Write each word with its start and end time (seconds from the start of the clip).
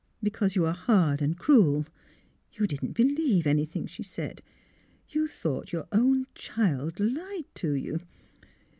""Because 0.23 0.55
you 0.55 0.65
are 0.65 0.73
hard 0.73 1.21
and 1.21 1.37
cruel. 1.37 1.85
You 2.53 2.65
didn't 2.65 2.95
believe 2.95 3.45
anything 3.45 3.85
she 3.85 4.01
said. 4.01 4.41
You 5.09 5.27
thought 5.27 5.71
your 5.71 5.87
own 5.91 6.25
child 6.33 6.99
lied 6.99 7.45
to 7.57 7.73
you. 7.73 7.99